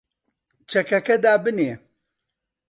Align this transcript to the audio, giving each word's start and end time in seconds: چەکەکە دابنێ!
چەکەکە 0.69 1.15
دابنێ! 1.23 1.73